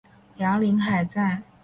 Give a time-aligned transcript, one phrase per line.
[0.35, 1.43] 鸣梁海战